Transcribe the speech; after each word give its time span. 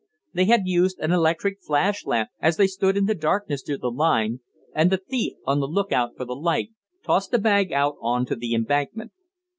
They 0.33 0.45
had 0.45 0.63
used 0.65 0.97
an 0.97 1.11
electric 1.11 1.61
flash 1.61 2.07
lamp 2.07 2.29
as 2.41 2.57
they 2.57 2.65
stood 2.65 2.97
in 2.97 3.05
the 3.05 3.13
darkness 3.13 3.67
near 3.67 3.77
the 3.77 3.91
line, 3.91 4.39
and 4.73 4.89
the 4.91 4.97
thief, 4.97 5.33
on 5.45 5.59
the 5.59 5.67
look 5.67 5.91
out 5.91 6.17
for 6.17 6.25
the 6.25 6.33
light, 6.35 6.71
tossed 7.03 7.29
the 7.29 7.37
bag 7.37 7.71
out 7.71 7.97
on 8.01 8.25
to 8.25 8.35
the 8.35 8.55
embankment. 8.55 9.11